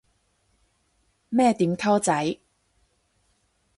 [1.29, 2.39] 咩點溝仔